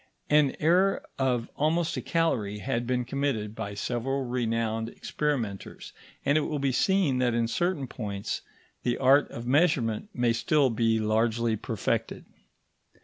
[0.31, 5.93] An error of almost a calorie had been committed by several renowned experimenters,
[6.25, 8.41] and it will be seen that in certain points
[8.81, 12.25] the art of measurement may still be largely perfected.